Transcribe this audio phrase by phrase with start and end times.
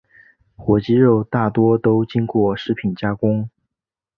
[0.55, 3.47] 火鸡肉大多都经过食品加工。